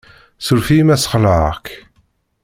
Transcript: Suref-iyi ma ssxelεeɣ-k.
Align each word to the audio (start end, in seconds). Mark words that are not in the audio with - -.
Suref-iyi 0.45 0.83
ma 0.85 0.95
ssxelεeɣ-k. 0.97 1.65